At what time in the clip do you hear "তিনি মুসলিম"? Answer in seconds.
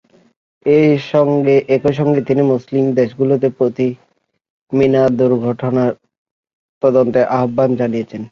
2.27-2.85